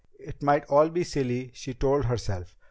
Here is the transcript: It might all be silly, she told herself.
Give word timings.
It 0.19 0.41
might 0.41 0.65
all 0.65 0.89
be 0.89 1.03
silly, 1.03 1.51
she 1.53 1.75
told 1.75 2.05
herself. 2.05 2.55